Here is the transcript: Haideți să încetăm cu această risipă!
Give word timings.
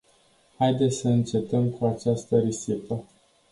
Haideți 0.57 0.97
să 0.97 1.07
încetăm 1.07 1.69
cu 1.69 1.85
această 1.85 2.39
risipă! 2.39 3.03